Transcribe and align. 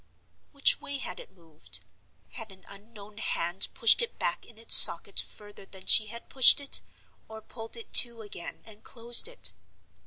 Which 0.51 0.81
way 0.81 0.97
had 0.97 1.19
it 1.19 1.29
moved? 1.31 1.81
Had 2.29 2.51
an 2.51 2.65
unknown 2.67 3.19
hand 3.19 3.67
pushed 3.75 4.01
it 4.01 4.17
back 4.17 4.47
in 4.47 4.57
its 4.57 4.75
socket 4.75 5.19
further 5.19 5.63
than 5.63 5.85
she 5.85 6.07
had 6.07 6.27
pushed 6.27 6.59
it, 6.59 6.81
or 7.27 7.39
pulled 7.39 7.77
it 7.77 7.93
to 7.93 8.21
again, 8.23 8.63
and 8.65 8.83
closed 8.83 9.27
it? 9.27 9.53